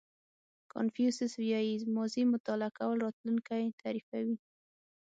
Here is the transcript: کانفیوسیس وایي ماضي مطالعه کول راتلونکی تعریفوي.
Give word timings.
کانفیوسیس 0.73 1.33
وایي 1.37 1.75
ماضي 1.95 2.21
مطالعه 2.33 2.69
کول 2.77 2.97
راتلونکی 3.05 3.63
تعریفوي. 3.81 4.37